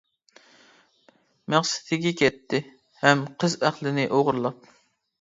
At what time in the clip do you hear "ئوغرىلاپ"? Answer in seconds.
4.19-4.71